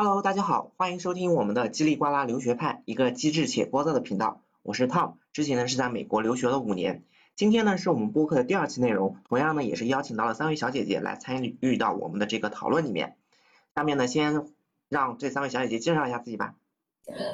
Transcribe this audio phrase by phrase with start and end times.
[0.00, 4.42] Hello，大家好，欢迎收听我们的叽里呱啦留学派，一个机智且聒噪的频道。
[4.62, 7.02] 我是 Tom，之前呢是在美国留学了五年。
[7.34, 13.16] 今天呢是我们播客的第二期内容，同样呢也是邀请到了三位小姐姐来参与到我们的这个讨论里面。
[13.74, 14.46] 下面呢先
[14.88, 16.54] 让这三位小姐姐介绍一下自己吧。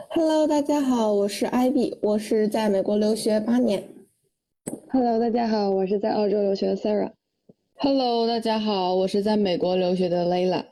[0.08, 3.90] Hello，大家好，我是 Ivy，我是在美国留学八年。
[4.90, 7.12] Hello，大家好，我是在澳洲留学的 Sarah。
[7.74, 10.64] Hello，大家好，我是在美国留学的 Layla。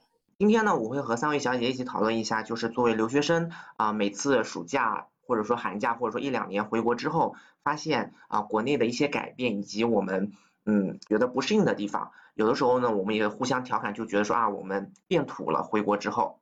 [0.43, 10.33] 今天呢，我会和三位小姐一起讨论一下，就是作为留学生啊，每次暑假或者说寒假或者说一两年回国之后，发现啊国内的一些改变以及我们
[10.67, 12.11] 嗯觉得不适应的地方。
[12.35, 15.63] 有的时候呢，我们也互相调侃，就觉得说啊我们变土了。
[15.63, 16.41] 回国之后，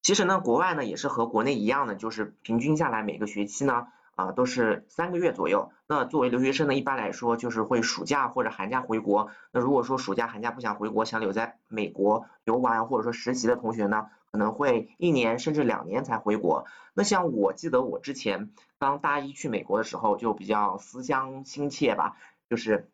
[0.00, 3.88] 其实呢，国外呢也是和国内一样的，就是平均下来每个学期呢。
[4.16, 5.70] 啊，都是三个月左右。
[5.86, 9.30] 那作为留学生呢，一般来说就是会暑假或者寒假回国。
[9.50, 16.66] 那如果说暑假寒假不想回国，想留在美国游玩或者说实习的同学呢，可能会一年甚至两年才回国。
[16.94, 22.16] 那像我记得我之前刚大一去美国的时候，就比较思乡心切吧，
[22.48, 22.88] 就是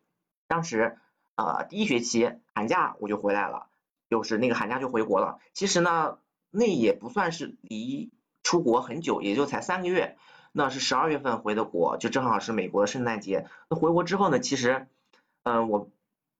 [0.47, 0.97] 当时
[1.35, 3.67] 呃第一学期寒假我就回来了，
[4.09, 5.37] 就是那个寒假就回国了。
[5.53, 6.17] 其实呢，
[6.49, 8.11] 那也不算是离
[8.41, 10.17] 出国很久，也就才三个月。
[10.51, 13.47] 那是十二月份回的国，就正好是美国的圣诞节。
[13.69, 14.87] 那回国之后呢，其实，
[15.43, 15.89] 嗯，我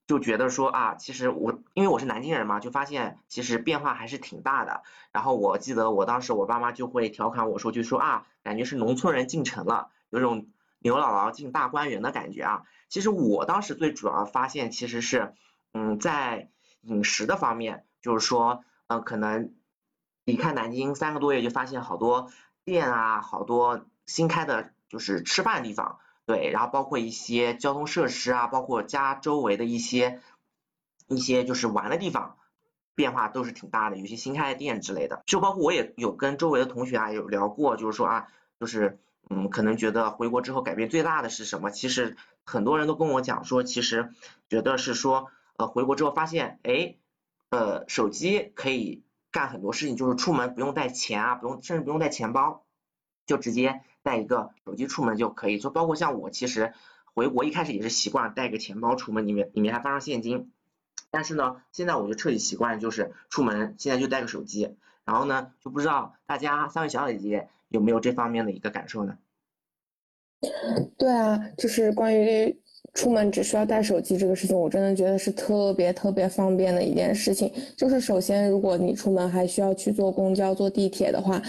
[0.06, 4.84] 就觉得说啊，其实我因为我是南京人嘛，就发现其实变化还是挺大的。
[5.14, 10.48] 然后我记得我当时我爸妈就会调侃我说，就说啊，感觉是农村人进城了，有种
[10.80, 12.64] 牛姥姥进大观园的感觉啊。
[12.90, 15.34] 其实我当时最主要发现其实是，
[15.72, 16.50] 嗯，在
[16.82, 19.54] 饮食的方面，就是说，嗯，可能
[20.26, 22.30] 离开南京三个多月，就发现好多
[22.66, 23.86] 店啊，好多。
[24.12, 30.20] 新开的就是吃饭地方，对，然后包括一些交通设施啊，包括家周围的一些
[31.08, 32.36] 一些就是玩的地方，
[32.94, 38.28] 变化都是挺大的，有些新开的店之类的，就包括我也有跟周围的同学啊有聊过，就是说啊，
[38.60, 39.00] 就是
[39.30, 41.72] 嗯，可能觉得回国之后改变最大的是什么？
[41.72, 44.10] 其实很多人都跟我讲说，其实
[44.50, 46.98] 觉得是说，呃，回国之后发现，哎，
[47.50, 52.66] 呃，手机可以干很多事情，就是出门不用带钱啊，不用，甚至不用带钱包，
[53.26, 53.82] 就直接。
[54.04, 56.74] 带一个手机出门就可以，就包括像我其实
[57.14, 60.52] 回国一开始也是习惯带个钱包出门，里面里面还放上现金。
[61.10, 64.78] 但是呢，现在我就彻底习惯就是出门现在就带个手机。
[65.04, 69.18] 然后呢，就不知道大家三位小姐姐有没有这方面的一个感受呢？
[70.98, 72.58] 对啊，就是关于
[72.94, 77.52] 出门只需要带手机这个事情，我真的觉得是特别特别方便的一件事情。
[77.78, 81.42] 就是首先，如果你出门还需要去坐公交、坐地铁的话。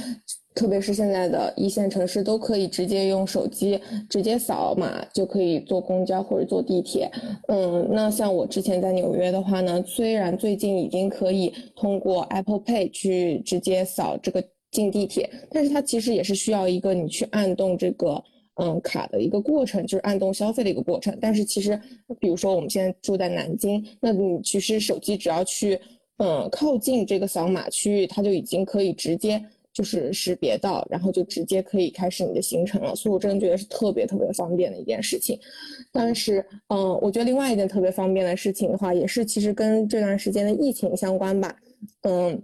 [0.55, 7.11] 特别是现在的一线城市，都可以直接用手机直接扫码就可以坐公交或者坐地铁。
[7.49, 18.23] 嗯，那像我之前在纽约的话呢，虽然最近已经可以通过 Apple Pay 去直接扫这个进地铁，但是它其实也是需要一个你去按动这个
[18.57, 21.17] 嗯卡的一个过程，就是按动消费的一个过程。
[21.21, 21.81] 但是其实，
[22.21, 25.81] 比如说我们现在住在南京，那你其实手机只要去
[26.19, 29.43] 嗯靠近这个扫码区域，它就已经可以直接。
[29.73, 35.39] 就是识别到，然后就直接可以开始你的行程了，所以我真的觉得是特别特别方便的一件事情。
[35.91, 41.57] 但是，嗯，我觉得另外一件特别方便的事情的话，也是其实跟这段时间的疫情相关吧。
[42.03, 42.43] 嗯，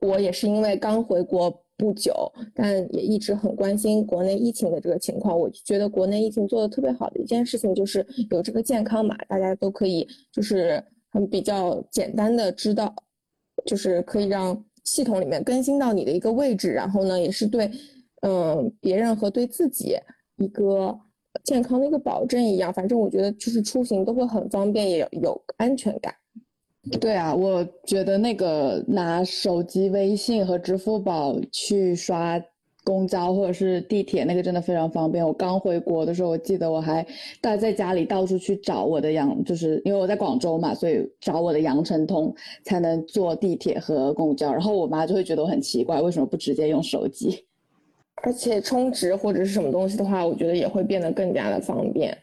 [0.00, 2.12] 我也是因为刚回国不久，
[2.52, 5.38] 但也一直很关心国内疫情的这个情况。
[5.38, 12.92] 我觉得国内疫情做的特别好的一件事情就是有这个健康码，大家都可以就是很比较简单的知道，
[13.64, 14.64] 就是可以让。
[14.84, 17.70] 系统里面更新到你的一个位置，然后呢，也是对，
[18.22, 19.96] 嗯，别人和对自己
[20.36, 20.98] 一个
[21.44, 22.72] 健康的一个保证一样。
[22.72, 26.14] 反正我觉得就是出行都会很方便，也有安全感。
[27.00, 32.42] 对啊，我觉得那个拿手机微信和支付宝去刷。
[32.84, 35.26] 公交或者是地铁，那个真的非常方便。
[35.26, 37.06] 我刚回国的时候，我记得我还
[37.40, 42.34] 待在家里到处去找我的羊，就是因为我在广州嘛，所以找我的羊城通
[42.64, 44.52] 才能坐地铁和公交。
[44.52, 47.44] 然后我妈就会觉得我很奇怪，为什么不直接用手机？
[48.24, 52.16] 而且充值或者是什么东西的话，我觉得也会变得更加的方便。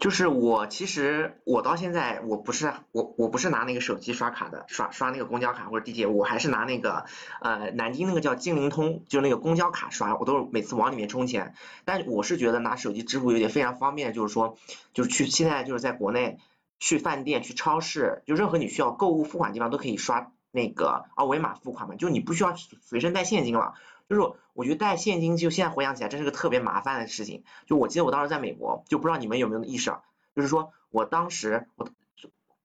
[0.00, 7.04] 就是我其实我到现在我不是我我不是拿那个手机刷卡的，刷刷那个公交卡或者地铁，我还是拿那个
[7.40, 11.54] 呃南京那个叫金灵通，就那个公交卡刷，我都是每次往里面充钱。
[11.84, 14.56] 但我是觉得拿手机支付有点非常方便，就是说
[14.92, 16.38] 就是去现在就是在国内
[16.78, 23.74] 去饭店去超市，就任何你需要购物付款地方都可以刷那个二维码付款嘛，就你不需要随身带现金了。
[24.08, 24.22] 就是
[24.54, 27.44] 我觉得带现金，就现在回想起来，真是个特别麻烦的事情。
[27.66, 30.02] 就我记得我当时在美国，就不知道你们有没有意识啊，
[30.34, 31.88] 就是说我当时我，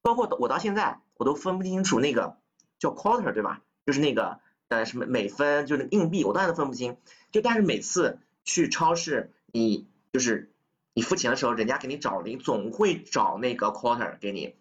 [0.02, 2.38] 包括我到现在，我都分不清楚那个
[2.80, 3.62] 叫 quarter 对吧？
[3.86, 6.98] 就是那个呃什么美分，就是硬币，我当然都分不清。
[7.32, 10.52] 就但是每次去超市，你就是
[10.94, 14.56] 你付钱的时候，人家给你找零，总会找那个 quarter 给你。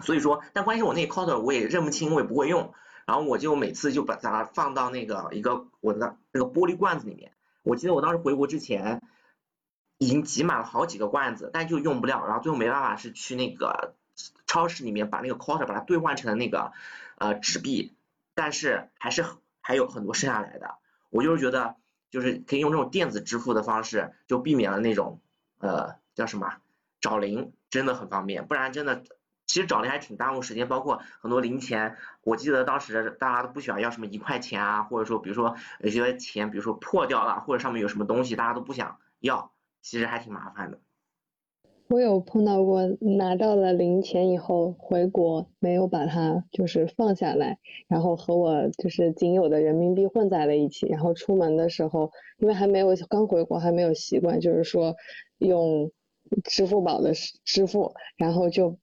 [0.00, 2.72] 所以说，但关键是我那 quarter 我也认不清，我也不会用。
[3.06, 7.32] 然后我就每次就把它放到那个一个我的那个玻璃罐子里面。
[7.62, 9.02] 我记得我当时回国之前，
[9.98, 12.26] 已经挤满了好几个罐子，但就用不了。
[12.26, 13.94] 然后最后没办法是去那个
[14.46, 16.72] 超市里面把那个 quarter 把它兑换成了那个
[17.18, 17.94] 呃纸币，
[18.34, 19.24] 但是还是
[19.60, 20.76] 还有很多剩下来的。
[21.10, 21.76] 我就是觉得
[22.10, 25.20] 就是可以用这种电子支付的方式，就避免了那种
[25.58, 26.56] 呃叫什么
[27.00, 28.46] 找零，真的很方便。
[28.46, 29.02] 不然真的。
[29.52, 31.94] 其实找零还挺耽误时间，包括很多零钱。
[32.24, 39.52] 我记得当时大家都不喜欢要什么一块钱啊，或者说比如说有些钱，比如说破掉了，或者上面有什么东西，大家都不想要，
[39.82, 40.80] 其实还挺麻烦的。
[41.88, 42.80] 我有碰到过
[43.18, 47.58] 拿到了零钱以后回国没有把它就是放下来，
[47.88, 54.96] 然后和我就是仅有的人民币混在了一起，然后出门的时候因为还没有刚回国还没有习惯，就是说
[55.36, 55.92] 用
[56.42, 57.12] 支付宝的
[57.44, 58.78] 支付，然后就。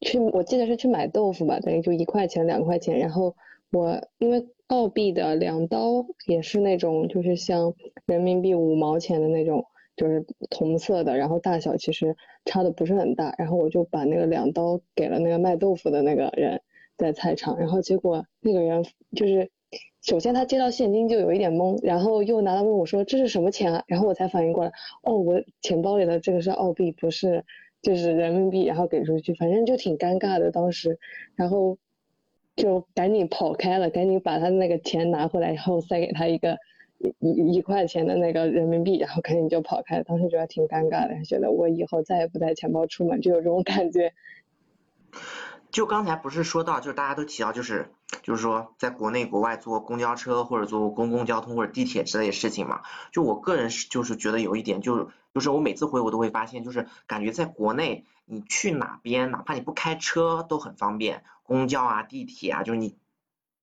[0.00, 2.98] 去，我记得是去买豆腐吧，等于就一块钱两块钱。
[2.98, 3.34] 然后
[3.70, 7.72] 我因为澳币的两刀也是那种，就是像
[8.06, 9.64] 人民币五毛钱的那种，
[9.96, 13.34] 就是同色的，然后大小其实差的不是很大。
[13.38, 16.60] 然后我就把那个两刀给了那个卖豆腐的那个人，
[16.98, 17.58] 在菜场。
[17.58, 18.84] 然后结果那个人
[19.14, 19.50] 就是，
[20.02, 23.84] 首先他接到现金就有一点懵，然后又拿来问我说这是什么钱啊？
[23.86, 24.72] 然后我才反应过来，
[25.04, 27.44] 哦，我钱包里的这个是澳币，不是。
[27.82, 30.98] 就是人民币，然后给出去，反正就挺尴尬的当时，
[31.34, 31.78] 然后
[32.56, 36.58] 就赶紧跑开了，赶紧把他那个钱拿回来，然后塞给他一个
[37.18, 40.02] 一一块钱的那个人民币，然后赶紧就跑开。
[40.02, 44.12] 当时觉得挺尴尬的，觉得我以后再也不带钱包出门，就有这种感觉。
[45.72, 52.82] 就刚才不是说到，就是大家都提到，就是就是说，在国内国外坐公交车或者坐公共交通或者地铁之类的事情嘛。
[53.12, 62.96] 就我个人是就是觉得有一点，就是就是我每次回我都会发现，就是感觉在国内你去哪边，哪怕你不开车都很方便，公交啊、地铁啊，就是你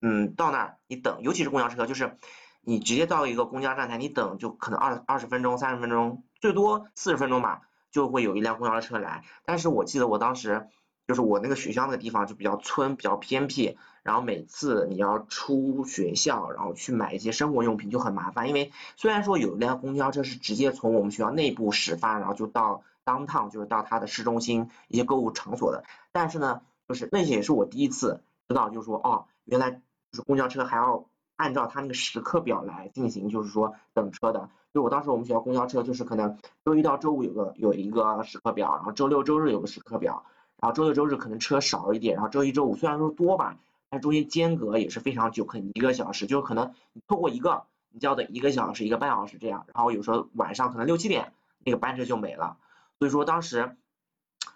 [0.02, 2.18] 嗯到那儿你等，尤其是公交车，就是
[2.62, 9.26] 你直接到一个公交站台，你等就可能二二十分钟、三十分钟，最多四十分钟吧，就会有一辆公交车来。
[9.44, 10.70] 但是我记得我当时。
[11.08, 18.50] 就是我那个学校那个地方就比较村比较偏僻，然后每次你要出学校，然后去买一些生活用品就很麻烦。
[18.50, 29.80] 因为虽然说有一辆公交车是直接从我们学校内部始发，然后就到当趟，就是到它的市中心一些购物场所的，但是呢，就是那些也是我第一次知道，就是说哦，原来就
[30.12, 31.06] 是公交车还要
[31.38, 34.50] 按照它那个时刻表来进行，就是说等车的。
[34.74, 40.26] 就我当时我们学校公交车就是可能周一到周五有个有一个时刻表，然后周六周日有个时刻表。
[40.60, 43.58] 然后周六周日可能车少一点，然后周一周五虽然说多吧，
[43.90, 49.66] 但中间间隔也是非常久，可能一个小时，就可能你错过一个，你就要等一个小时一个半小时这样。
[49.74, 51.32] 然后有时候晚上可能六七点
[51.64, 52.58] 那个班车就没了，
[52.98, 53.78] 所以说当时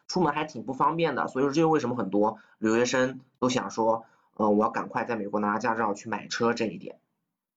[0.08, 1.28] 出门还挺不方便的。
[1.28, 4.06] 所以说这就为什么很多留学生都想说，
[4.38, 7.00] 嗯，我要赶快在美国拿驾照去买车这一点。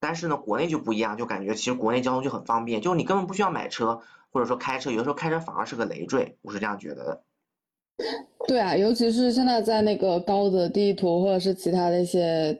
[0.00, 7.22] 但是呢，国内就不一样，就感觉其实国内交通就很方便，就是你根本不需要买车，或者说开车，有的时候开车反而是个累赘，我是这样觉得的。
[8.48, 12.58] 对啊，尤其是现在在那个高德地图或者是其他的一些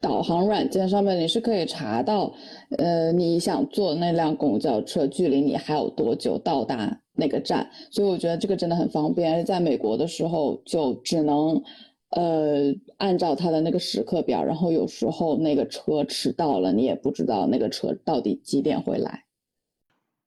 [0.00, 2.32] 导航软件上面，你是可以查到，
[2.76, 7.70] 呃，你想坐那辆公交车距离你还有多久到达那个站。
[7.90, 9.32] 所以我觉得这个真的很方便。
[9.34, 11.62] 而在美国的时候就只能，
[12.10, 19.24] 呃，按照它的那个时刻表，然后有时候那个车迟到了，你也不知道那个车到底几点会来。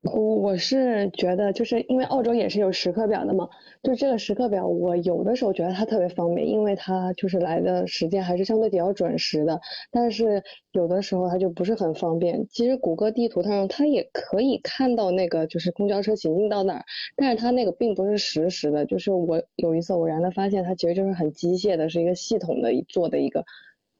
[0.03, 3.49] 我我是觉得，就是因为澳洲也是有时刻表的嘛，
[3.81, 9.59] 就这个时刻表，我有的时候觉得它特别方便，因为它就是来的时间还是相对比较准时的。
[9.91, 12.47] 但是有的时候它就不是很方便。
[12.51, 16.85] 其实谷歌地图上它也可以看到那个就是公交车行进到哪儿，
[17.15, 18.85] 但是它那个并不是实时的。
[18.85, 23.43] 就是我有一次偶然的发现，它其实就是很机械的，是一个系统的做的一个。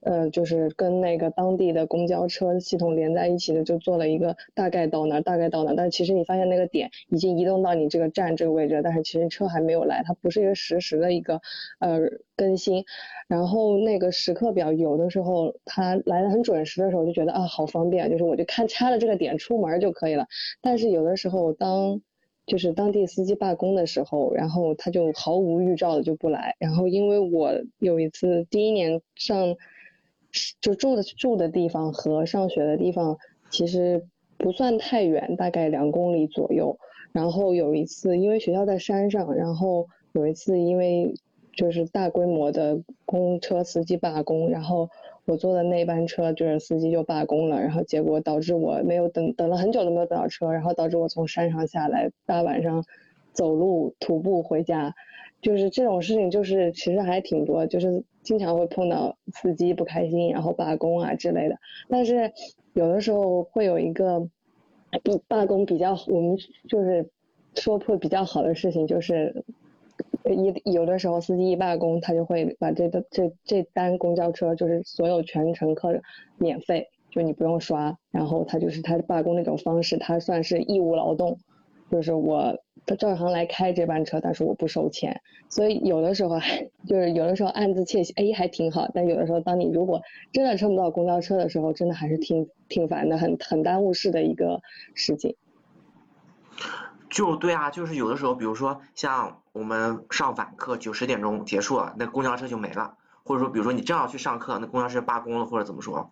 [0.00, 5.74] 呃，就是跟那个当地的公交车系统连在一起的，就做了一个大概到哪，大概到哪。
[5.76, 11.40] 但其实你发现那个点已经移动到你这个站这个位置，但是其实车还没有来，它不是一个实时的一个
[11.80, 11.98] 呃
[12.36, 12.84] 更新。
[13.26, 20.28] 然后那个时刻表有的时候它来的很准时的时候，就觉得啊好方便，就是我就看掐了这个点出门就可以了。
[20.62, 22.00] 但是有的时候当
[22.46, 26.54] 就是当地司机罢工的时候，然后他就毫无预兆的就不来。
[26.60, 29.56] 然后因为我有一次第一年上。
[30.60, 33.18] 就住的住的地方和上学的地方
[33.50, 34.04] 其实
[34.36, 36.78] 不算太远，大概两公里左右。
[37.12, 41.14] 然后有一次，因为学校在山上，然后有一次因为
[41.52, 44.88] 就是大规模的公车司机罢工，然后
[45.24, 52.84] 我坐的那班车就是司机就罢工了，然后结果导致我没有等等了很久都没有等到车，然后导致我从山上下来，大晚上
[53.32, 54.94] 走路徒步回家，
[55.40, 61.56] 就是这种事情就是其实还挺多，就是经常会碰到司机不开心，然后罢工啊之类的。
[61.88, 62.30] 但是
[62.74, 64.28] 有的时候会有一个
[65.26, 66.36] 罢工比较我们
[66.68, 67.08] 就是
[67.54, 69.44] 说会比较好的事情就是。
[70.30, 76.02] 一有的时候司机一罢工，他就会把这个这这单公交车就是所有全乘客
[76.36, 77.96] 免费，就你不用刷。
[78.10, 81.38] 然后他就是他罢工那种方式，他算是义务劳动，
[81.90, 85.20] 就是我他照常来开这班车，但是我不收钱。
[85.50, 86.38] 所以有的时候
[86.86, 88.86] 就是有的时候暗自窃喜，哎还挺好。
[88.92, 90.02] 但有的时候当你如果
[90.32, 94.60] 真的乘不到公交车的时候，真的还是挺挺烦的，很很耽误事的一个
[94.94, 95.36] 事情。
[97.08, 106.10] 就对啊，就是有的时候，比如说像我们上晚课九十点钟结束了，那公交车就没了，或者说比如说你正要去上课，那公交车罢工了或者怎么说，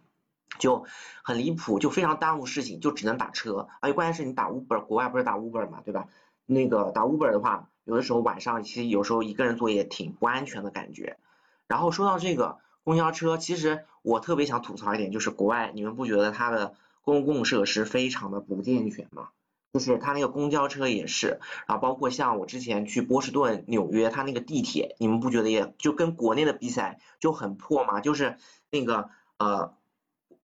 [0.58, 0.84] 就
[1.22, 3.68] 很离谱，就非常耽误事情，就只能打车。
[3.80, 6.08] 而且关键是你打 Uber，国外不是打 Uber 嘛，对吧？
[6.46, 11.18] 那个打 Uber 的话，有的时候晚上其实有时候一个人坐也挺不安全的感觉。
[11.66, 19.28] 然后说到这个公交车，其实我特别想吐槽一点，就是国外你们不觉得它的公共设施非常的不健全吗？
[19.72, 28.00] 就是它那个公交车也是，然后包括像我之前去波士顿、纽约，它那个地铁，你们不觉得也就跟国内的比起来就很破吗？
[28.00, 28.38] 就是
[28.70, 29.74] 那个呃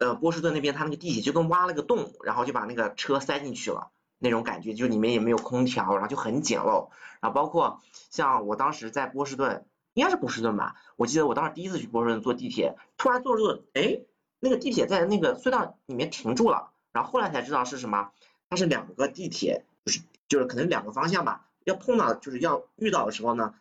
[0.02, 6.88] 呃波士顿那边他那个地铁就跟挖了个洞，然后就把那个车塞进去了那种感觉，就里面也没有空调，然后就很简陋。
[7.20, 7.80] 然后包括
[8.10, 14.00] 像我当时在波士顿，应该是波士顿吧，我记得我当时第一次去波士顿坐地铁，突然坐着坐，哎，
[14.40, 18.10] 那个地铁在那个隧道里面停住了，然后后来才知道是什么。
[18.50, 23.54] 它是两个地铁，就是就是可能两个方向吧，要碰到就是要遇到的时候呢，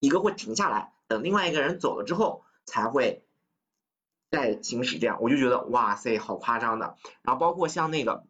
[0.00, 3.23] 一个会停下来，等另外一个人走了之后才会
[4.34, 4.98] 在行驶。
[4.98, 6.96] 这样我就觉得哇塞，好夸张的。
[7.22, 8.24] 然后包括像那个，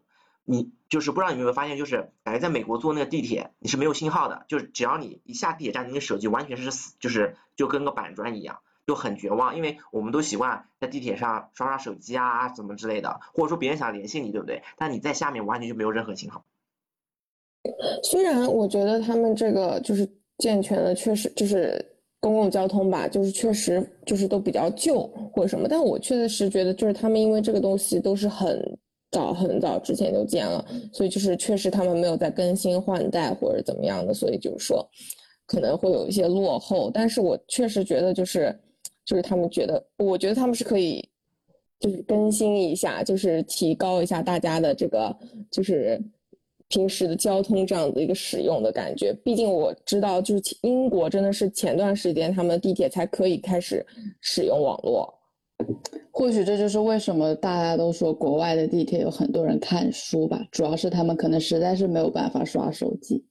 [0.44, 8.58] 你就是不知道你有没有发现，就是感觉在美国坐那个地铁你是没有信号的，就是只要你一下地铁站，你的手机完全是死，就是就跟个板砖一样。
[8.86, 14.62] 就很绝望，因为我们都习惯在地铁上刷刷手机啊，怎么之类的，或者说别人想联系你，对不对？
[14.76, 16.44] 但你在下面完全就没有任何信号。
[18.02, 20.06] 虽然我觉得他们这个就是
[20.36, 21.93] 健全的，确实就是
[22.24, 25.02] 公共交通吧，就是确实就是都比较旧
[25.32, 28.58] 或者什么，但我确实是觉得就是他们因为这个东西都是很
[29.10, 34.88] 早很早之前就建了，所以就是确实他们没有在更新换代或者怎么样的，所以就是说
[35.46, 36.90] 可能会有一些落后。
[36.94, 38.58] 但是我确实觉得就是。
[39.06, 41.06] 就是他们觉得，我觉得他们是可以，
[41.78, 45.14] 就是更新一下，就是提高一下大家的这个，
[45.50, 46.02] 就是
[46.74, 49.12] 平时的交通这样的一个使用的感觉。
[49.22, 53.86] 毕竟我知道，就是英国真的是前段时间他们地铁才可以开始
[54.20, 55.14] 使用网络。
[56.10, 63.24] 或许这就是为什么大家都说国外的地铁有很多人看书吧，主要是他们可能实在是没有办法刷手机。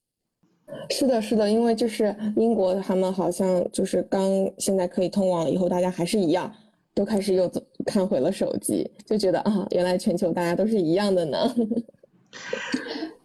[0.88, 6.50] 是的，是的，因为就是英国，他们好像就是刚现在可以通网了以后，大家还是一样，
[6.94, 7.50] 都开始又
[7.84, 11.38] 看回了手机，就觉得啊，原来全球大家都是一样的呢。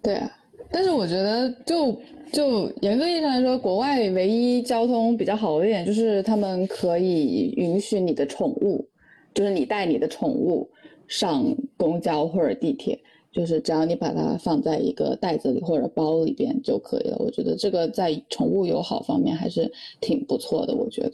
[0.02, 0.32] 对啊，
[0.72, 1.96] 但是我觉得，就
[2.32, 8.88] 就严格意义上来说，国外唯一交通比较好的一点就是他们可以允许你的宠物，
[9.34, 10.70] 就是你带你的宠物
[11.08, 11.46] 上
[11.78, 13.00] 公交或者地铁。
[13.32, 17.18] 就是只要你把它放在一个袋子里或者包里边就可以了。
[17.20, 20.74] 我觉得这个在宠物友好方面还是挺不错的。
[20.74, 21.12] 我觉得。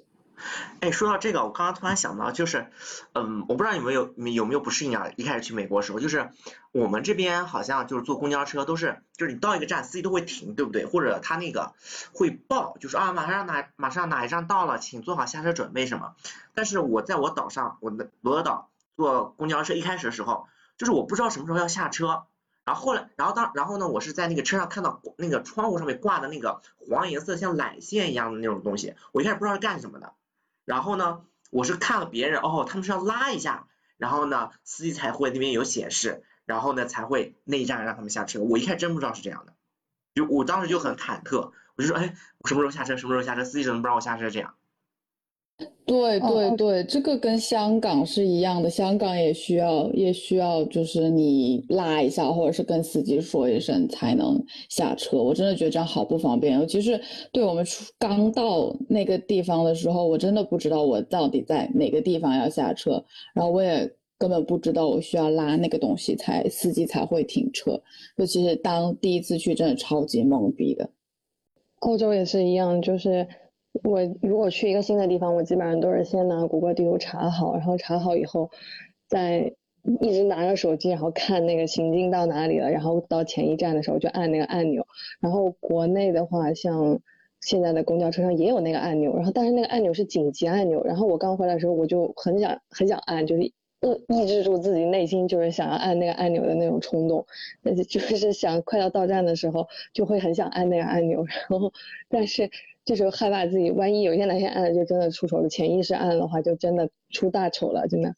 [0.80, 2.68] 哎，说到这个，我刚刚突然想到，就是，
[3.14, 5.12] 嗯，我不知道有没有有没有不适应啊？
[5.16, 6.30] 一开始去美国的时候，就是
[6.72, 10.86] 我们这边好像就是坐公交车都是，就是你到一个站，司机都会停，对不对？
[10.86, 11.74] 或者他那个
[12.14, 16.16] 会报，就是啊，马上哪马上哪一站到了，请做好下车准备什么。
[16.54, 20.48] 但是我在我岛上，我的罗德岛坐公交车一开始的时候。
[20.78, 22.26] 就是我不知道什么时候要下车，
[22.66, 30.12] 然后后来，然后当然后呢，我是在那个车上看到那个窗户上面挂的那个黄颜色像缆线一样的那种东西，我一开始不知道是干什么的，
[30.66, 33.68] 然后呢，我是看了别人，哦，他们是要拉一下，
[33.98, 39.54] 然后呢，司机才会那边有显示，然后呢才会那一站让他们下车，我一开始真不知道是这样的，
[40.14, 42.98] 就我当时就很忐忑，我就说，哎，我什么时候下车？
[42.98, 43.46] 什么时候下车？
[43.46, 44.30] 司机怎么不让我下车？
[44.30, 44.56] 这样。
[45.86, 55.22] 对对对，这个跟香港是一样的，香港也需要也需要，就是你拉一下，或者是跟司机说一声才能下车。
[55.22, 57.00] 我真的觉得这样好不方便，尤其是
[57.32, 57.64] 对我们
[58.00, 63.04] 刚到那个地方的时候，我真的不知道我到底在哪个地方要下车，
[63.36, 67.80] 然后我也根本不知道我需要拉那个东西才司机才会停车。
[68.18, 70.90] 尤其是当第一次去，真的超级懵逼的。
[71.82, 73.28] 欧洲也是一样，就是。
[73.84, 78.50] 我如果去一个新的地方，我基本上都是先拿谷歌地图查好，然后查好以后，
[79.08, 79.54] 再
[80.02, 84.88] 一直拿着手机，然后看那个行进到哪里了，然后到前一站的时候就按那个按钮。
[85.20, 87.00] 然后国内的话，像
[87.42, 90.82] 现在的公交车上也有那个按钮，然后但是那个按钮是紧急按钮。
[90.84, 93.52] 然后我刚回来的时候，我就很想很想按，就是
[93.82, 97.26] 遏抑制住自己内心就是想要按那个按钮的那种冲动，
[97.62, 101.74] 那 就是想快要到站的时候就会很想按那个按钮，然后
[102.08, 102.50] 但是。
[102.86, 108.16] 这时候害怕自己，万一有一天哪天按了就真的出丑了，潜意识按的话就真的出大丑了，真的。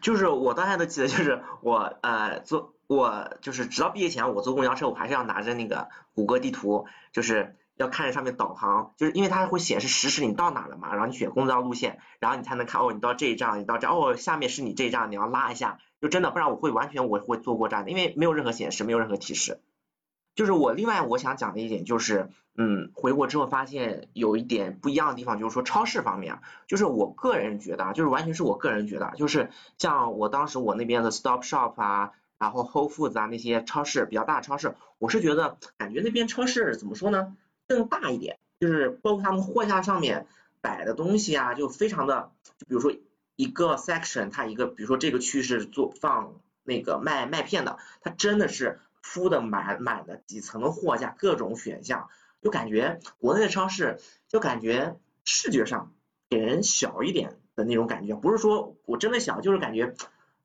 [0.00, 19.60] 就是我到现在都记得，就是我呃坐我就是直到毕业前我坐公交车，我还是要拿着那个谷歌地图，就是要看着上面导航，就是因为它会显示实时你到哪了嘛，然后你选公交路线，然后你才能看哦你到这一站，你到这哦下面是你这一站，你要拉一下，就真的不然我会完全我会坐过站的，因为没有任何显示，没有任何提示。
[20.36, 37.34] 就是我另外我想讲的一点就是，嗯，回国之后发现有一点不一样的地方，就是说超市方面啊，就是我个人觉得啊，就是完全是我个人觉得，就是像我当时我那边的 Stop Shop 啊，然后 Whole Foods 啊那些超市比较大的超市，我是觉得感觉那边超市怎么说呢，
[37.66, 40.26] 更大一点，就是包括他们货架上面
[40.60, 42.92] 摆的东西啊，就非常的，就比如说
[43.36, 48.80] 一个 section 它一个，比如说这个区是做放那个卖麦片的，它真的是。
[49.14, 52.08] 铺的满满的几层的货架，各种选项，
[52.42, 53.98] 就感觉国内的超市
[54.28, 55.94] 就感觉视觉上
[56.28, 59.94] 给人小一点的那种感觉，不是说我真的小，就是感觉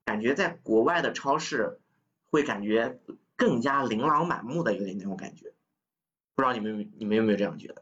[0.04, 1.80] 感觉在国外的超市
[2.30, 3.00] 会感觉
[3.36, 5.52] 更加琳琅满目的有点那种感觉，
[6.34, 7.81] 不知道你们你们有没有这样觉得？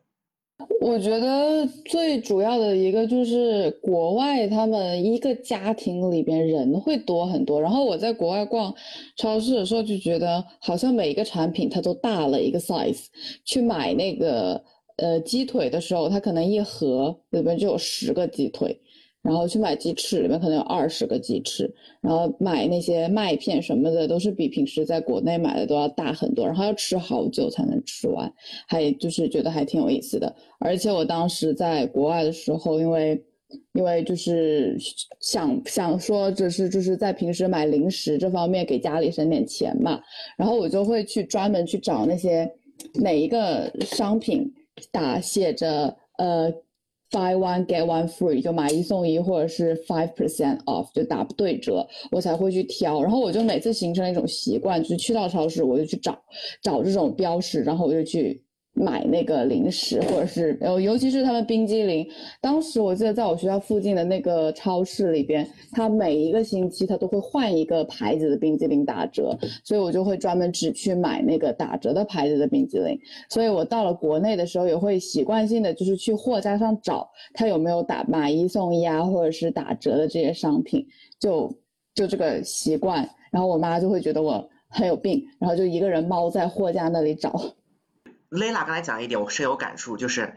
[0.81, 7.61] 我觉得最主要的一个就是国外，他们一个家庭里边人会多很多。
[7.61, 8.75] 然后我在国外逛
[9.17, 13.07] 超市的时候，就觉得好像每一个产品它都大了一个 size。
[13.45, 14.63] 去买那个
[14.97, 18.81] 呃鸡腿的时候，它可能一盒里边就有十个鸡腿。
[19.23, 28.33] 然后去买鸡翅，里面可能有二十个鸡翅，然后买那些麦片什么的，都是比平时在国内买的都要大很多，然后要吃好久才能吃完，
[28.67, 30.35] 还就是觉得还挺有意思的。
[30.59, 33.23] 而且我当时在国外的时候，因为
[33.75, 34.75] 因为就是
[35.21, 40.01] 想想说，就是就是在平时买零食这方面给家里省点钱嘛，
[40.39, 42.51] 然后我就会去专门去找那些
[42.95, 44.51] 哪一个商品
[44.91, 46.51] 打写着呃。
[47.11, 53.03] Buy one get one free，就买一送一，或者是 five percent off，就打不对折，我才会去挑。
[53.03, 56.17] 然后我就每次形成一种习惯，就是去到超市我就去找，
[56.63, 58.43] 找这种标识，然后我就去。
[58.73, 62.07] 买那个零食，或者是呃，尤其是他们冰激凌。
[62.41, 72.99] 当时我记得在我学校附近的那个超市里边，它每一个星期它都会换一个牌子的冰激凌打折，所以我就会专门只去买那个打折的牌子的冰激凌。
[73.29, 80.87] 所以我到了国内的时候，也会习惯性的就是去货架上找它有没有打买一送一啊，或者是打折的这些商品，
[81.19, 81.53] 就
[81.95, 83.07] 就这个习惯。
[83.31, 87.35] 然后我妈就会觉得我很有病，然后就一个人猫在货架那里找。
[88.31, 90.37] 雷拉刚才讲一点，我深有感触，就是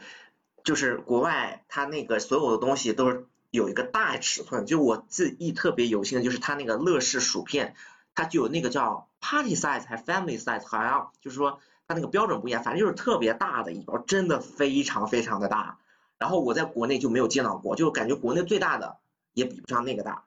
[0.64, 7.76] 就是国外它那个所有的东西都是有一个大尺寸，就我记忆特别犹新的就是它那个乐事薯片，
[8.16, 15.78] 它就有那个叫 party size 还 family size，好像就是说它那个标准不一样，反正就是特别大的一包，真的非常非常的大。
[16.18, 18.98] 然后我在国内就没有见到过，就感觉国内最大的
[19.34, 20.24] 也比不上那个大。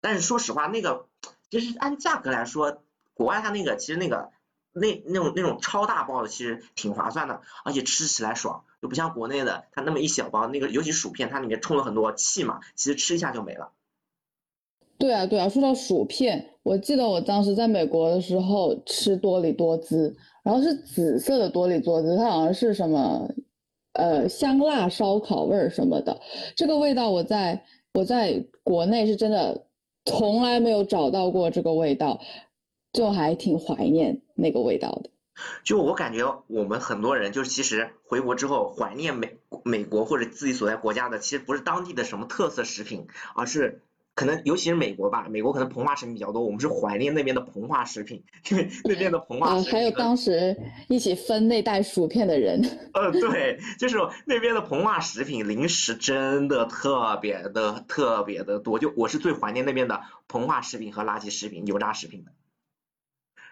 [0.00, 1.08] 但是说实话，那个
[1.50, 4.32] 其实按价格来说，国外它那个其实那个。
[4.74, 13.70] 那那种那种超大包的其实挺划算的，而且吃起来爽，就不像国内的它那么一小包，那个尤其薯片它里面充了很多气嘛，其实吃一下就没了。
[14.98, 23.28] 对啊对啊，说到薯片，我记得我当时在美国的时候吃多利多滋，然后是紫色的多利多滋，它好像是什么
[23.92, 26.20] 呃香辣烧烤味儿什么的，
[26.56, 29.66] 这个味道我在我在国内是真的
[30.04, 32.20] 从来没有找到过这个味道。
[32.92, 35.10] 就还挺怀念那个味道的，
[35.62, 43.80] 就我感觉我们很多人就是其实回国之后怀念美美国或者自己所在国家的，其实不是当地的什么特色食品，而是
[44.14, 49.72] 可能尤其是美国吧，美国可能膨化食品比较多，我们是怀念那边的膨化食品，因为那边的膨化食品。
[49.72, 50.56] 还有当时
[50.88, 52.62] 一起分那袋薯片的人。
[52.94, 62.30] 呃，对，就是那边的膨化食品零食真的特别的特别的多，就我是最怀念那边的膨化食品和垃圾食品、油炸食品的。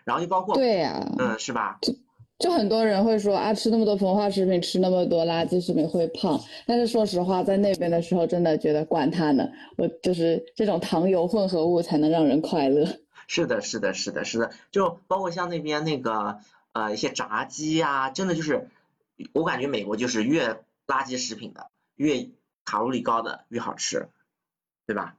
[0.04, 1.78] 然后就包括对呀，嗯，是吧？
[1.82, 1.94] 就
[2.38, 6.40] 就很多人会说啊，吃那么多膨化食品，吃那么多垃圾食品会胖。
[6.66, 12.86] 但是说实话，在那边的时候，真的觉得管他呢，我就是这种糖油混合物才能让人快乐。
[13.28, 14.50] 是的，是的，是的，是的。
[14.72, 16.40] 就包括像那边那个
[16.72, 18.68] 呃一些炸鸡啊，真的就是
[19.32, 20.54] 我感觉美国就是越
[20.88, 22.28] 垃圾食品的越
[22.64, 24.08] 卡路里高的越好吃，
[24.84, 25.14] 对吧？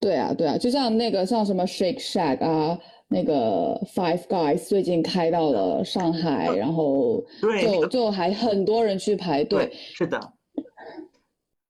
[0.00, 7.24] 对啊，对啊，就像那个像什么 Shake Shack 啊，那个 Five Guys 最近开到了上海，然后
[7.60, 9.72] 就就还很多人去排队。
[9.74, 10.32] 是的，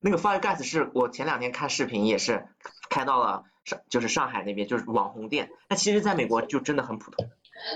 [0.01, 2.45] 那个 Five Guys 是我前两天看视频也是
[2.91, 7.27] 开到了上，就是上海那边就是网红店，那其实在美国就真的很普通。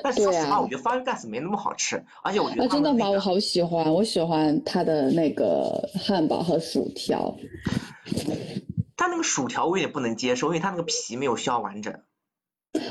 [0.04, 3.08] 但说实话，我觉得 Five Guys 没那么好吃，而且我觉得那真的吗？
[3.08, 7.34] 我好喜欢，我喜欢它的那个汉堡和薯条。
[9.02, 11.92] 它那个薯条我有点不能接受，因为它那个皮没有削完整。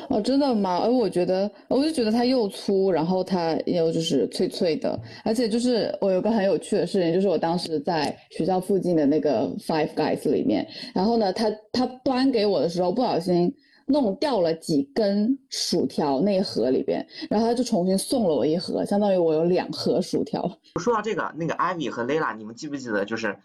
[0.09, 0.77] 哦，真的吗？
[0.83, 13.49] 而我觉得，我就觉得它又粗，然后它又就是脆脆的，而且就是我有个很有趣的事情，就是我当时在学校附近的那个 Five Guys 里面，然后呢，他他端给我的时候不小心
[13.85, 20.41] 弄掉了几根薯条那一盒里边，然后他就重新送了我一盒，相当于我有两盒薯条。
[20.77, 23.39] 说到这个，那个 Ivy 和 Layla，你们记不记得，就是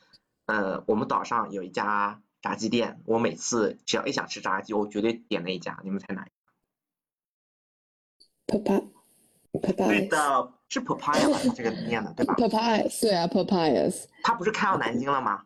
[0.46, 2.20] 呃，我们岛上有一家。
[2.46, 5.80] 炸鸡店，我每次只要一想吃炸鸡，我绝对点那一家。
[5.82, 6.30] 你们猜哪一
[8.46, 8.84] 家？Papaya，
[9.88, 11.40] 对的，是 Papaya 吧？
[11.56, 13.92] 这个念的对吧？Papaya，对啊，Papaya。
[14.22, 15.42] 他不是开到南京了吗？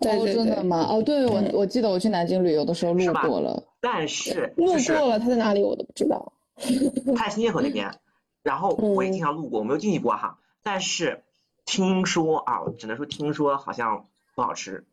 [0.00, 0.88] 哦，真的吗？
[0.90, 3.62] 哦，对，我我记得我去南京旅游的时候路过了。
[3.80, 6.32] 但是路过了，他在哪里我都不知道。
[7.16, 7.96] 他在新街口那边，
[8.42, 10.40] 然后我也经常路过，我没有进去过哈。
[10.64, 11.22] 但是
[11.64, 14.84] 听说啊，只能说听说，好像不好吃。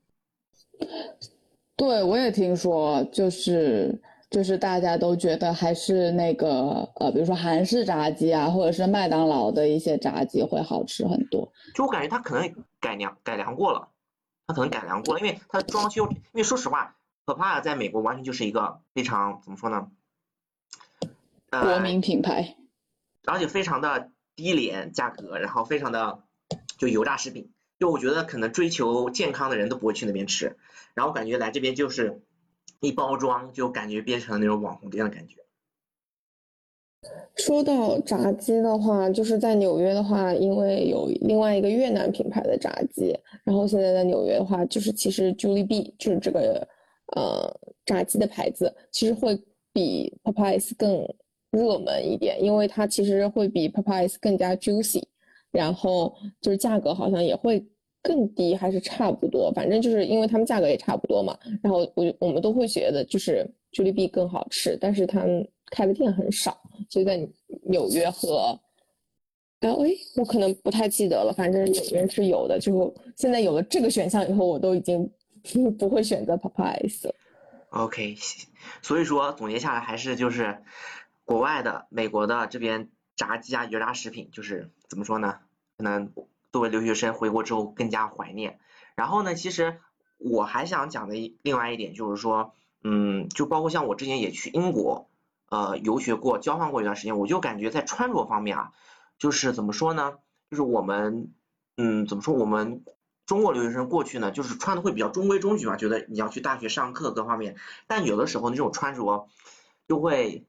[1.75, 11.51] 对，我也听说，就是就是大家都觉得还是那个呃，比如说韩式炸鸡啊，或者是麦当劳的一些炸鸡会好吃很多。
[11.73, 13.89] 就我感觉它可能改良改良过了，
[14.47, 19.87] 它可能改良过了，因为它的装修，因为说实话，Papaya 在美国完全就是一个非常怎么说呢？
[21.49, 22.55] 国民品牌，
[23.25, 26.23] 而且非常的低廉价格，然后非常的
[26.79, 27.52] 就油炸食品。
[27.83, 30.55] 就我觉得可能追求健康的人都不会去那边吃，
[30.93, 32.21] 然后感觉来这边就是
[32.79, 35.35] 一包装就感觉变成了那种网红店的感觉。
[37.35, 46.65] 说到炸鸡的话，就是在纽约的话，因为有另外一个越南品牌的炸鸡，然后现在在纽约的话，就是其实 Julie B 就是这个
[47.17, 47.53] 呃
[47.85, 49.37] 炸鸡的牌子，其实会
[49.73, 51.05] 比 Popeyes 更
[51.51, 55.03] 热门一点，因为它其实会比 Popeyes 更加 juicy。
[55.51, 57.63] 然后就是价格好像也会
[58.03, 61.35] 更低，还是差不多，反正就是因为他们价格也差不多嘛。
[61.63, 66.55] 然后我我们都会觉得就是 Jollibee 更好吃，但是他们开的店很少，
[66.89, 67.17] 就在
[67.63, 68.59] 纽约和
[69.61, 72.59] L A，我可能不太记得了，反正纽约是有的。
[72.59, 75.09] 就现在有了这个选项以后，我都已经
[75.79, 77.15] 不 会选择 Popeyes 了。
[77.69, 78.15] OK，
[78.81, 80.57] 所以说总结下来还是就是
[81.23, 82.89] 国外的、美国的这边。
[83.15, 85.37] 炸鸡啊，油炸食品就是怎么说呢？
[85.77, 86.11] 可能
[86.53, 88.59] 作为留学生回国之后更加怀念。
[88.95, 89.81] 然后呢，其实
[90.17, 95.09] 我还想讲的另外一点就是说，嗯，就包括像我之前也去英国
[95.49, 98.71] 呃游学过，交换过一段时间，我就感觉在穿着方面啊，
[99.17, 100.13] 就是怎么说呢？
[100.49, 101.33] 就是我们
[101.75, 102.33] 嗯怎么说？
[102.33, 102.85] 我们
[103.25, 109.27] 中国留学生过去呢，就是穿的会比较中规中矩嘛，觉得你要去大学上课各方面，但有的时候那种穿着
[109.87, 110.45] 就会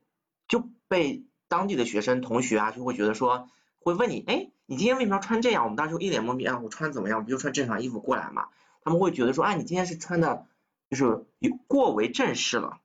[0.46, 1.24] 就被。
[1.46, 3.48] 当地的学生同学啊，就会觉得说，
[3.84, 5.64] 会问你，哎，你今天为什么要穿这样？
[5.64, 7.22] 我们当时就一脸懵逼啊，我穿怎么样？
[7.22, 8.48] 不就穿正常衣服过来嘛？
[8.82, 10.46] 他们会觉得说，哎，你今天是穿的，
[10.88, 12.78] 就是有过为正式了，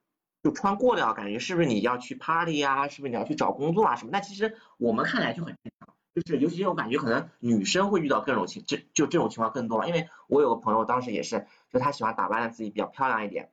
[0.43, 2.89] 就穿过了，感觉是不是你要去 party 啊？
[2.89, 4.09] 是不是你要去找工作啊什么？
[4.11, 9.87] 那其实我们看来就很正常，就是尤其是我感觉可能女生会遇到各种情，这就这种情况更多了。
[9.87, 13.51] 因为我有个朋友当时也是，就他喜欢打扮的自己比较漂亮一点，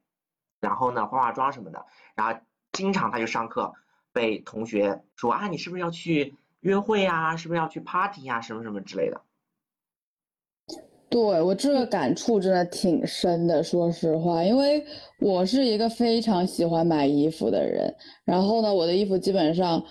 [0.59, 2.41] 然后呢化化妆什么的，然后
[2.73, 3.75] 经常他就上课。
[4.13, 7.37] 被同学说啊，你是不是要去约会呀？
[7.37, 8.41] 是不是要去 party 呀？
[8.41, 9.21] 什么什么之类的。
[11.09, 14.85] 对我这个感触真的挺深的，说实话，因为
[15.21, 19.83] 我是一个非常喜欢买衣服的人，然后呢，我的衣服基本上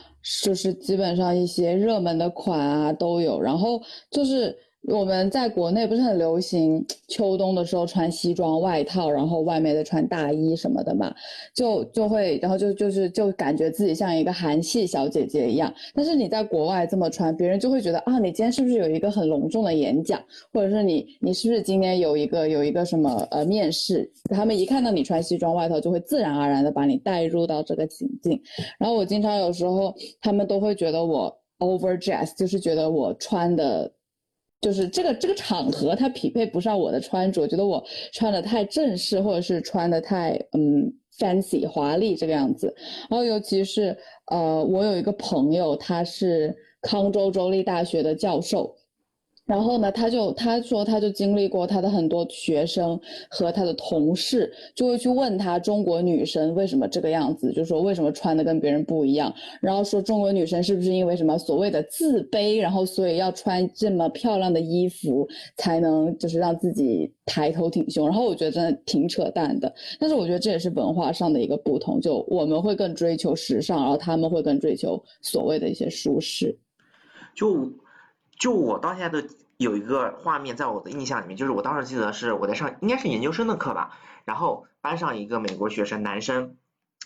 [0.44, 4.56] 就是基本上一些热门的款啊都有，然后就是。
[4.88, 11.14] 我们在国内不是很流行秋冬的时候穿西装外套，然后外面再穿大衣什么的嘛，
[11.56, 15.74] 就就会，然后就就是就感觉自己像一个韩系小姐姐一样。
[15.94, 20.22] 但是你在国外这么穿，别人就会觉得啊，你今天是不是有一个很隆重的演讲，
[20.54, 24.08] 或者是你你是不是今天有一个有一个什么呃面试？
[24.30, 28.40] 他们一看到你穿西装外套，就会自然而然的把你带入到这个情境。
[28.78, 33.92] 然后我经常有时候他们都会觉得我 over dress，就是觉得我穿的。
[34.62, 42.74] 就是这个这个场合，它匹配不上我的穿着，觉得我穿的太正式，或者是穿的太嗯 fancy 华丽这个样子。
[43.10, 43.96] 然后尤其是
[44.32, 48.76] 呃，我有一个朋友，他是康州州立大学的教授，
[49.46, 59.32] 然后呢，他就他说他就经历过他的很多学生和他的同事就会去问他中国女生为什么这个样子，就说为什么穿的跟别人不一样，
[59.62, 65.28] 然后说中国女生是不是因为什么所谓的自卑，然后所以要穿这么漂亮的衣服
[65.58, 76.58] 才能就是让自己抬头挺胸，然后我觉得真的挺扯淡的，但是我觉得这也是文化上的一个不同，就我们会更追求时尚，然后他们会更追求所谓的一些舒适，
[77.36, 77.72] 就。
[78.38, 86.58] 就我到现在都有一个画面在我的印象里面，就是我当时记得是我在上应该是研究生的课吧，然后班上一个美国学生男生，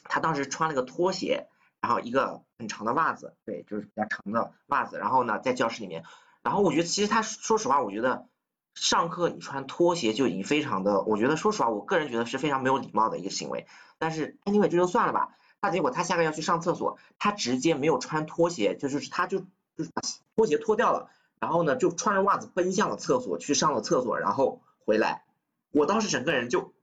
[0.04, 1.48] 他当时穿了个拖鞋，
[1.82, 6.04] 然后一个很长的袜子，对，就是比较长的袜子，然后呢在教室里面，
[6.42, 8.26] 然后我觉得其实他说实话，我觉得
[8.74, 13.68] 上课你穿拖鞋就已经非常的，我觉得说实话，我个人觉得是非常没有礼貌的一个行为，
[14.00, 19.40] 但是 anyway 这就算了吧，那结果他下课要去上厕所，他直接没有穿拖鞋，就是他就
[19.78, 20.02] 就是把
[20.36, 21.12] 拖鞋脱掉了。
[21.40, 25.24] 然后呢，就穿着袜子奔向了厕所，去上了厕所，然后回来。
[25.72, 26.74] 我当时整个人就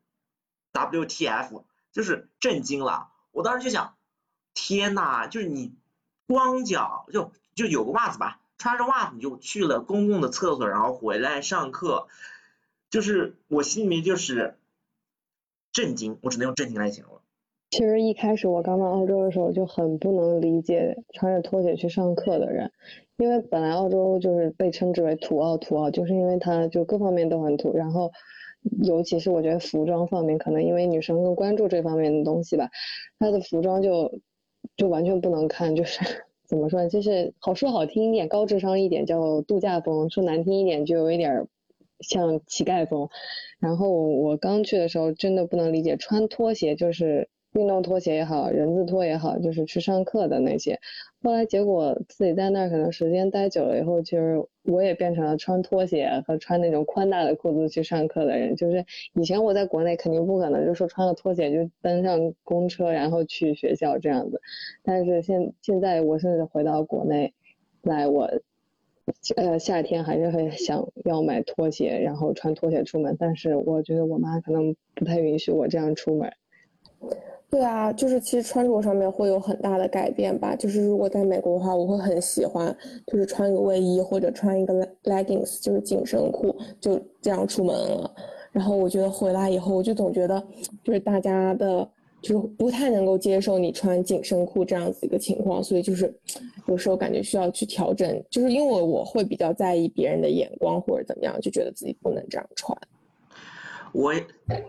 [0.72, 3.10] WTF，就是震惊了。
[3.32, 3.96] 我当时就想，
[4.54, 5.74] 天呐，就是你
[6.26, 12.08] 光脚就就有个袜子吧，穿着袜子你就去了公共的厕所，然后回来上课，
[12.88, 14.58] 就是我心里面就是
[15.72, 17.20] 震惊，我只能用震惊来形容。
[17.70, 22.70] 其实一开始我刚到澳洲的时候就很不能理解穿着拖鞋去上课的人。
[23.18, 28.12] 因为本来澳洲就是被称之为土澳，土澳就是因为它就各方面都很土，然后
[28.84, 32.68] 尤其是我觉得服装方面，可能因为女生更关注这方面的东西吧，
[33.18, 34.20] 它的服装就
[34.76, 36.00] 就完全不能看，就是
[36.46, 41.46] 怎么说，就是好说好听一点，高智商一点叫度假风，说难听一点就有一点
[42.00, 43.08] 像乞丐风。
[43.58, 50.78] 然后我刚去的时候真的不能理解，穿拖鞋就是运动拖鞋也好，人字拖也好，就是去上课的那些。
[51.22, 58.54] 后来结果自己在那儿可能时间待久了以后，其实我也变成了穿拖鞋和穿那种宽大的裤子去上课的人。
[58.54, 64.40] 就是以前我在国内肯定不可能，就说穿了拖鞋就登上公车然后去学校这样子。
[64.82, 67.32] 但是现现在我甚至回到国内
[67.82, 68.30] 来，我
[69.34, 73.16] 呃夏天还是会想要买拖鞋，然后穿拖鞋出门。
[73.18, 76.30] 但是我觉得我妈可能不太允许我这样出门。
[77.48, 80.56] 对啊，就是其实穿着上面会有很大的改变吧。
[80.56, 88.12] 就是如果在美国的话，我会很喜欢，就是穿个卫衣或者穿一个 leggings，就是紧身裤，就这样出门了。
[88.50, 90.42] 然后我觉得回来以后，我就总觉得，
[90.82, 91.88] 就是大家的，
[92.20, 95.62] 就是不太能够接受你穿紧身裤这样子一个情况。
[95.62, 96.12] 所以就是
[96.66, 102.76] 有时候感觉需要去调整，就是因为我会比较在意别人的眼光或者怎么样，就觉得自己不能这样穿。
[103.92, 104.14] 我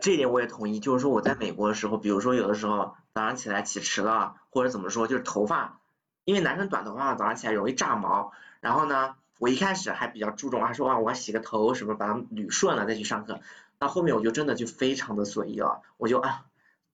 [0.01, 5.79] 这点我也同意，就是说我在美国的时候，比如说有的时候早上起来起迟了，或者怎么说，就是头发，
[6.23, 13.39] 因为男生短头发早上起来容易炸毛，然后呢，我一开始还比较注重，还说啊我要洗个头什么把它捋顺了再去上课，
[13.79, 16.45] 到后面我就真的就非常的随意了，我就啊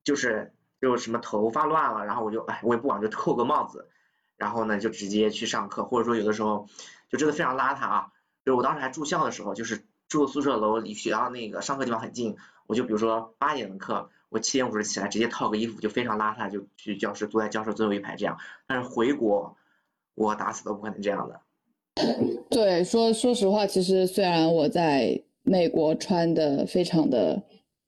[0.04, 3.88] 就是就什么头发乱了，然后我就哎我也不管就扣个帽子，
[4.38, 6.68] 然后呢就直接去上课，或者说有的时候
[7.10, 8.12] 就真的非常邋遢啊，
[8.46, 9.86] 就是我当时还住校的时候就是。
[10.14, 12.36] 住宿舍楼离学校那个上课地方很近，
[12.68, 18.38] 我就比如说八点的课，我七点五十起来，直接套个衣服就非常邋遢就去教室，坐在教室最后一排这样。
[18.68, 19.58] 但是回国，
[20.14, 21.42] 我打死都不可能这样的。
[22.48, 27.42] 对，说说实话，其实虽然我在美国穿的非常的。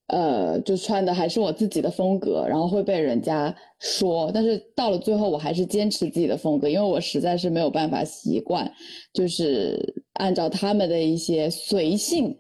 [0.08, 8.72] 呃，就穿的还是我自己的风格，然后会被人家说，但是到了最后，我还是坚持自己的风格，因为我实在是没有办法习惯，
[9.14, 12.38] 就是按照他们的一些随性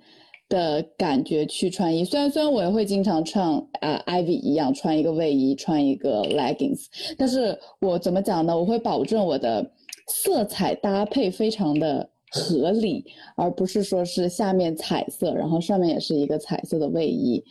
[0.47, 2.05] 的感觉去穿衣。
[2.05, 3.47] 虽然虽然我也会经常穿
[3.81, 6.85] 啊 Ivy 一样穿一个卫衣，穿一个 leggings，
[7.17, 8.55] 但是我怎么讲呢？
[8.55, 9.71] 我会保证我的
[10.07, 12.07] 色彩搭配非常的。
[12.35, 13.05] 合理，
[13.37, 17.41] 而不是说是下面彩色，然后上面也是一个彩色的卫衣。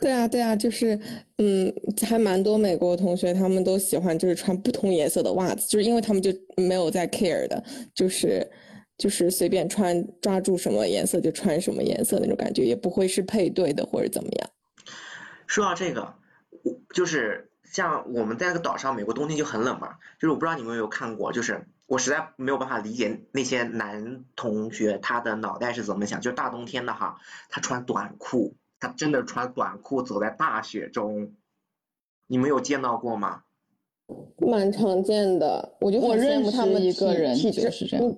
[0.00, 0.96] 对啊，对啊，就是，
[1.38, 1.74] 嗯，
[2.06, 8.48] 还蛮多美国同学他们都喜欢就是穿不同颜色的袜子，就是因为他们就没有在 care 的，就是
[8.96, 14.48] 就是随便穿，抓住什么颜色就穿什么颜色那种感觉，也不会是配对的或者怎么样。
[15.46, 16.14] 说到这个，
[16.94, 19.88] 就是像我们在那个岛上，美国冬天就很冷嘛，
[20.20, 21.66] 就是我不知道你们有没有看过，就是。
[21.86, 27.18] 我实在没有办法理解那些男同学他的脑袋是怎么想，就大冬天的哈，
[27.48, 31.34] 他穿短裤，他真的穿短裤走在大雪中，
[32.26, 33.42] 你们有见到过吗？
[34.38, 37.70] 蛮常见的，我就很羡慕他们一个人体质，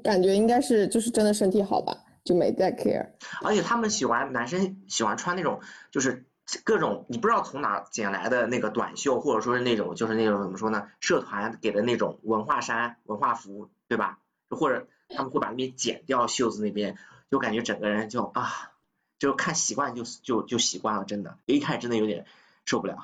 [0.03, 3.07] 感觉应该是就是真的身体好吧，就没在 care。
[3.43, 6.26] 而且他们喜欢男生喜欢穿那种就是。
[6.65, 10.89] 各种你不知道从哪捡来的那个短袖，或者说是那种就是那种怎么说呢？
[11.01, 14.19] 社团给的那种文化衫、文化服，对吧？
[14.49, 16.97] 或者他们会把那边剪掉袖子那边，
[17.31, 18.73] 就感觉整个人就啊，
[19.19, 22.25] 就看习惯就就就习惯了，真的，一开始真的有点
[22.65, 22.97] 受不了。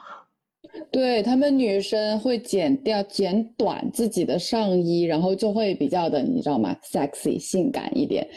[0.93, 8.29] 对他们女生会剪掉、剪短自己的上衣，然后就会比较的，你知道吗？sexy 性感一点。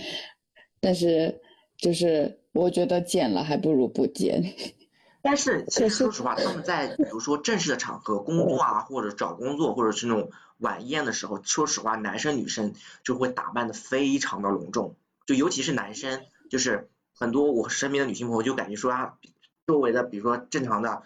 [0.79, 1.39] 但是
[1.77, 4.43] 就是我觉得剪了还不如不剪。
[5.27, 14.93] 但是其实说实话，他们在比如说正式的场合工作啊，或者找工作，或者是那种晚宴的时候，说实话，男生女生就会打扮的非常的隆重，
[15.25, 19.15] 就尤其是男生，就是很多我身边的女性朋友就感觉说啊，
[19.65, 21.01] 周围的比如说正常的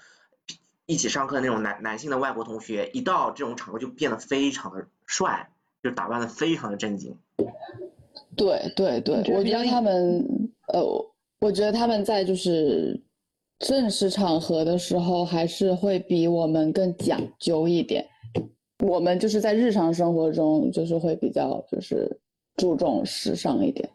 [0.85, 5.49] 一起上课的那种男男性的外国同学，一到这种场合就变得非常的帅，
[5.81, 7.17] 就打扮的非常的正经。
[8.35, 10.83] 对对对，我觉得他们呃，
[11.39, 13.01] 我觉得他们在就是。
[13.59, 18.05] 正式场合的时候，还是会比我们更讲究一点。
[18.85, 22.19] 我们就是在日常生活中，就是会比较就是
[22.55, 23.89] 注重时尚一点。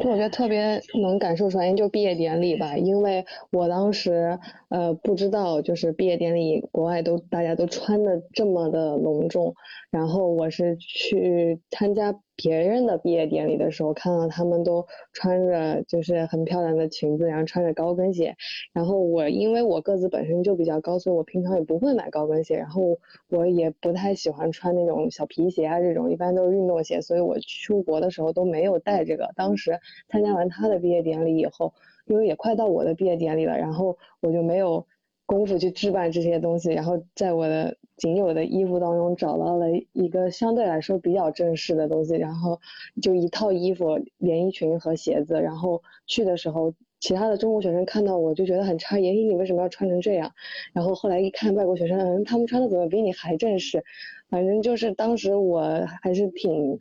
[0.00, 4.36] 就我觉得特别能感受出来，就毕业典礼吧，因为我当时
[4.68, 9.54] 呃不知道，就是毕业典礼国外都大家都穿的这么的隆重，
[9.90, 12.20] 然后我是去参加。
[12.36, 18.36] 别人的毕业典礼的时候，看到他们都穿着就是很漂亮的裙子，然后穿着高跟鞋。
[18.72, 22.56] 然后我因为我个子本身就比较高，所以我平常也不会买高跟鞋。
[22.56, 22.98] 然后
[23.30, 27.00] 我也不太喜欢穿那种小皮鞋啊，这种一般都是运动鞋。
[27.00, 29.32] 所以我出国的时候都没有带这个。
[29.34, 31.72] 当时参加完他的毕业典礼以后，
[32.06, 34.86] 因为也快到我的毕业典礼了，然后我就没有
[35.26, 36.70] 功夫去置办这些东西。
[36.72, 42.58] 然后在我的仅有的衣服当中找到了一个相对来说比较正式的东西，然后
[43.02, 45.40] 就一套衣服、连衣裙和鞋子。
[45.40, 50.32] 然后去的时候，其他的中国学生看到我就觉得很诧异，你为什么要穿成这样？
[50.72, 53.84] 然后后来一看外国学生，嗯，他们穿的怎么比你还正式？
[54.28, 56.78] 反正就是当时我还是挺，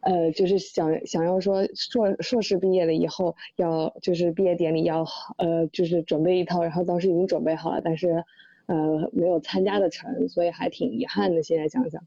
[0.00, 5.06] 呃，就是想想要说硕硕士毕业了以后要就是毕业典礼要
[5.36, 8.24] 呃就是准备一套，然后当时已经准备好了，但是。
[8.70, 11.42] 呃，没有参加的成，所以还挺遗憾的。
[11.42, 12.04] 现在想想，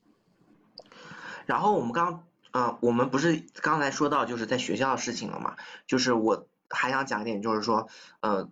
[1.47, 5.55] 然后我们刚，呃，我们不是刚才说到就是在学校的事情了嘛？
[5.87, 7.87] 就是我还想讲一点，就是说，
[8.19, 8.51] 呃，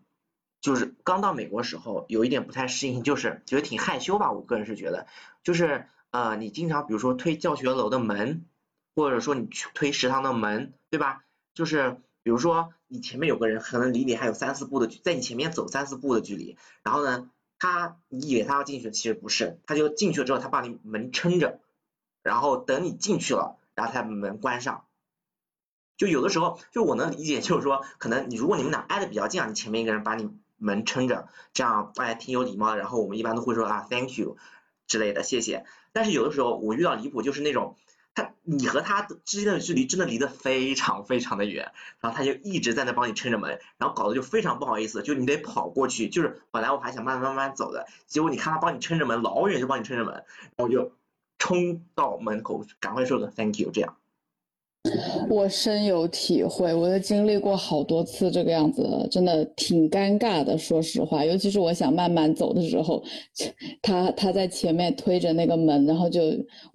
[0.60, 4.32] 就是刚到美国时候有一点不太适应，就是觉得挺害羞吧。
[4.32, 5.06] 我个人是觉得，
[5.44, 8.44] 就是呃，你经常比如说推教学楼的门，
[9.00, 11.24] 或者说你去推食堂的门，对吧？
[11.54, 17.30] 就是比如说你前面有个人，可能离你还有三四步的，在你前面走三四步的距离，然后呢？
[17.62, 21.60] 他，你以为他要进去，其实不是，他就进去了之后，他把你门撑着，
[22.24, 24.86] 然后等你进去了，然后他把门关上。
[25.98, 32.78] 就有的时候，就我能理解，就是说，可能你如果你们俩挨得比较近啊，你前面一个人把你门撑着，这样哎挺有礼貌的。
[32.78, 34.38] 然后我们一般都会说啊，thank you
[34.88, 35.66] 之类的，谢谢。
[35.92, 37.76] 但是有的时候我遇到离谱，就是那种。
[38.22, 50.24] 他，你和他之间的距离真的离得非常非常的远，然后他就一直在那帮你撑着门，然后搞得就非常不好意思，就你得跑过去，就是本来我还想慢慢慢慢走的，结果你看他帮你撑着门，老远就帮你撑着门，然
[50.58, 50.94] 后就
[51.38, 53.96] 冲到门口，赶快说个 thank you 这样。
[55.30, 60.58] 我深有体会，我都经历过好多次这个样子，真的挺尴尬的。
[60.58, 63.04] 说实话，尤其是我想慢慢走的时候，
[63.84, 66.22] 他他在前面推着那个门，然后就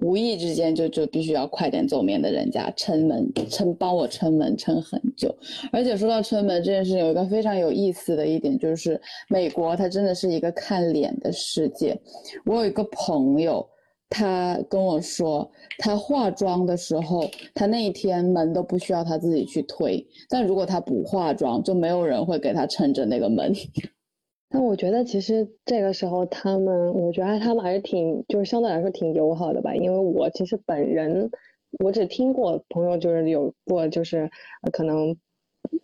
[0.00, 5.34] 无意之间就就必须要快点走，免得人家撑门撑帮我撑门撑很久。
[5.72, 11.98] 而且说到撑门这件事，有一个非常有意思的一点就是，美国它真的是一个看脸的世界。
[12.44, 13.66] 我有一个朋友。
[14.10, 20.06] 他跟我说，他化妆的时候，他那一天门都不需要他自己去推。
[20.28, 23.52] 但如果他不化妆，就没有人会给他撑着那个门。
[24.50, 29.74] 但我觉得其实这个时候他们，我觉得他们还是挺，就是相对来说挺友好的吧。
[29.74, 31.28] 因为我其实本人，
[31.82, 34.30] 我只听过朋友就是有过，就是
[34.70, 35.16] 可能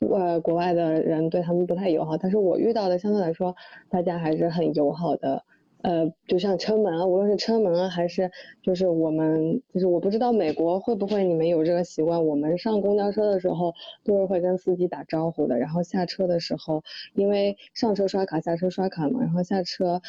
[0.08, 3.56] 呃国外的人对他们不太友好，但是我遇到的相对来说，
[3.88, 5.42] 大家还是很友好的。
[5.82, 8.30] 呃，就像车门啊，无论是车门啊，还是
[8.62, 13.74] 就是我们，就是我不知道美国会不会你们有这个习惯，我们上公交车的时候
[14.04, 16.82] 都是会跟司机打招呼的，然后下车的时候，
[17.14, 20.00] 因为上车刷卡，下车刷卡嘛，然后下车。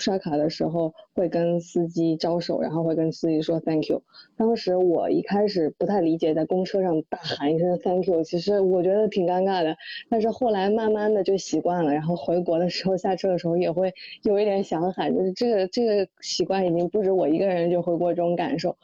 [0.00, 4.02] 刷卡的时候会跟司机招手，然后会跟司机说 thank you。
[4.36, 9.76] 当时我一开始不太理解，在公车上大喊一声 thank you，其实我觉得挺尴尬的。
[10.08, 13.92] 但是后来慢慢的就习惯了，然后回国的时候下车的时候也会
[14.22, 18.76] 有一点想喊，就是这个这个习惯已经不止我一个人就回国这种感受。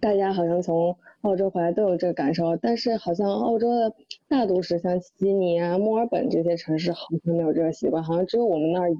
[0.00, 3.92] 大家好像从澳洲回来都有这个感受，但是好像澳洲的
[4.28, 8.96] 大都市，像悉尼啊、墨尔本这些城市，好像没有这个习惯，好像只有我们那儿有。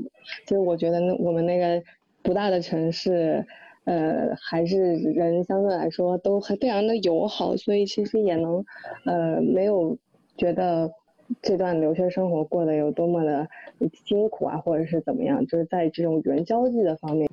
[0.47, 1.83] 其实我觉得，那我们那个
[2.23, 3.45] 不大的城市，
[3.85, 8.65] 呃，还是人相对来说都还非常的友好，所以其实也能，
[9.05, 9.99] 呃，没有
[10.37, 10.93] 觉得
[11.41, 13.49] 这段留学生活过得有多么的
[14.05, 17.29] 辛苦啊，或者是怎么样，就是在这种语言交际的方面。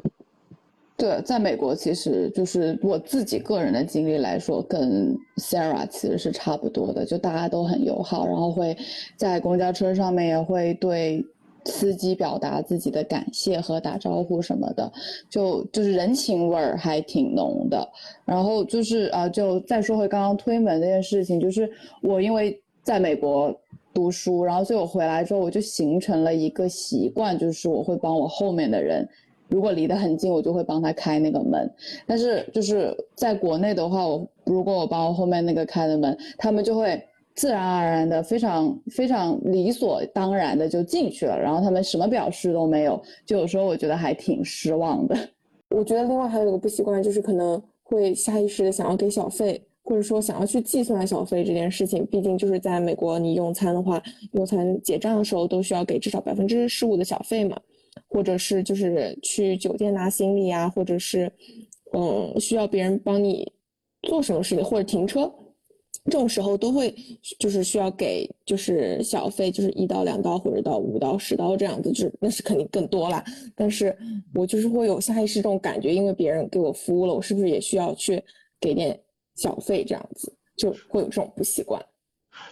[1.00, 8.76] 对，在美国其实就是我自己个人的经历来说，跟 Sarah 其实是差不多的，就大家都很友好，然后会
[9.16, 11.26] 在公交车上面也会对
[11.64, 14.92] 司机表达自己的感谢和打招呼什么的，
[15.30, 17.88] 就就是人情味儿还挺浓的。
[18.26, 21.72] 然后就是啊，就再说回刚刚推门这件事情，就是
[22.02, 23.58] 我因为在美国
[23.94, 29.08] 读书，然后所以我回来之后我就形成了一个习惯，就是我会帮我后面的人。
[29.50, 31.70] 如果离得很近，我就会帮他开那个门。
[32.06, 37.02] 但是就是在国内的话，我如果我帮我后面那个开的门，他们就会
[37.36, 43.02] 自然而然的、非常非常理所当然的就进去了，然后他们什么表示都没有。
[43.26, 45.18] 就有时候我觉得还挺失望的。
[45.76, 52.06] 我觉得另外还有个不习惯，就是可能会下意识的想要给小费，或者说想要去计算小费这件事情。
[52.08, 54.02] 毕竟就是在美国，你用餐的话，
[54.34, 57.56] 用餐结账的时候都需要给至少百分之十五的小费嘛。
[58.08, 61.32] 或者是就是去酒店拿行李啊，或者是，
[61.94, 63.52] 嗯，需要别人帮你
[64.04, 65.32] 做什么事情，或者停车，
[66.06, 66.94] 这种时候都会
[67.40, 73.24] 就是需要给就是小费，就是一刀两刀或者到五刀十刀这样子，就是那是肯定更多啦。
[73.56, 73.96] 但是
[74.34, 78.24] 我就是会有下意识这种感觉，因为别人给我服务了，我是不是也需要去
[78.60, 79.00] 给点
[79.36, 81.84] 小费这样子，就会有这种不习惯。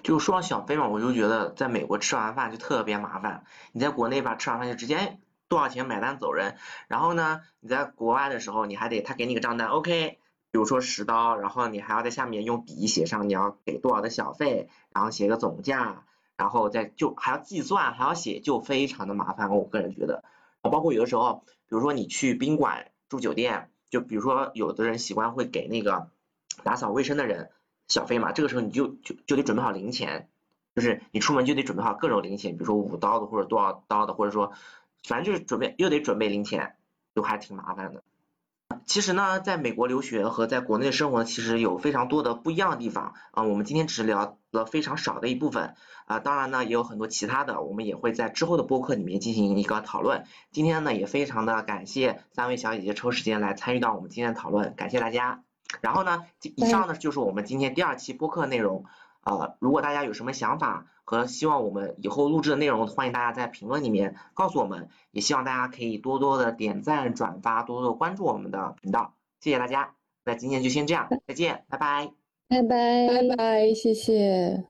[0.03, 5.17] 就说到小费嘛，我就觉得在美国吃完饭就特别麻烦，你在国内吧吃完饭就直接。
[5.49, 6.57] 多少钱买单走人，
[6.89, 10.19] 然后呢，你在国外的时候，你还得他给你个账单，OK，
[10.51, 16.03] 比如说十刀，然后你还要在下面用笔写上你要给多少的小费，然后写个总价，
[16.35, 19.55] 然后再就还要计算，还要写，就非常的麻烦。
[19.55, 20.25] 我个人觉得，
[20.61, 26.09] 包括有的时候，比如说你去宾馆住酒店，就比如说有的人习惯会给那个
[26.63, 27.51] 打扫卫生的人
[27.87, 30.27] 小费嘛，这个时候你就就就得准备好零钱，
[30.75, 34.51] 就是你出门就得准备好各种零钱，比如说五刀的或者多少刀的，或者说。
[35.03, 36.75] 反正就是准备又得准备零钱，
[37.15, 38.03] 就还挺麻烦的。
[38.85, 43.43] 其实呢，在美国留学和在国内生活其实有非常多的不一样的地方啊。
[43.43, 45.75] 我们今天只聊了非常少的一部分
[46.05, 50.25] 啊，当然呢也有很多其他的，我们也会在之后的播客里面进行一个讨论。
[50.51, 55.43] 今天呢也非常的感谢三位小姐姐抽时间来参与到我们今天的讨论，感谢大家。
[55.81, 58.85] 然后呢，以上呢就是我们今天第二期播客内容
[59.35, 59.55] 啊。
[59.59, 69.95] 如果大家有什么想法，和希望我们以后录制的内容，欢迎大家在评论里面告诉我们，也希望大家可以多多的点赞、转发，多多关注我们的频道，谢谢大家。
[70.25, 72.11] 那今天就先这样，再见，拜拜，
[72.49, 74.65] 拜拜，拜拜，谢谢。